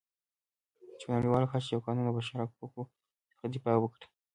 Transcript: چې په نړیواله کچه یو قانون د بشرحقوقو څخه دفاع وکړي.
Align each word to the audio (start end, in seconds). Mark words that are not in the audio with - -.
چې 0.97 1.03
په 1.07 1.13
نړیواله 1.17 1.47
کچه 1.51 1.69
یو 1.73 1.83
قانون 1.85 2.05
د 2.05 2.09
بشرحقوقو 2.17 2.83
څخه 3.31 3.45
دفاع 3.53 3.77
وکړي. 3.79 4.07